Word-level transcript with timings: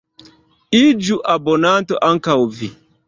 Iĝu 0.79 1.17
abonanto 1.33 2.01
ankaŭ 2.11 2.39
vi! 2.57 2.73